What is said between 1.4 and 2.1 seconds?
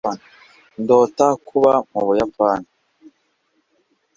kuba mu